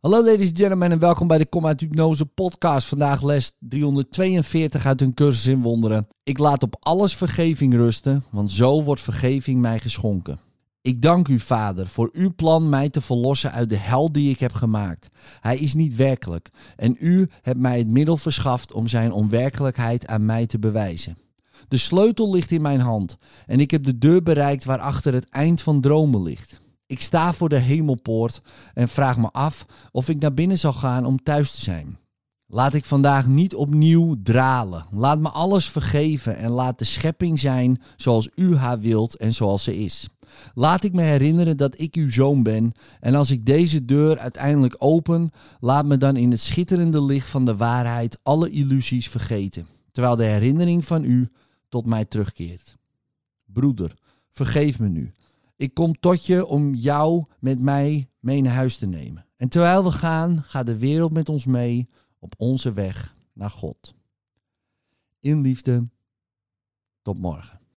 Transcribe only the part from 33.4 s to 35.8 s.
opnieuw dralen. Laat me alles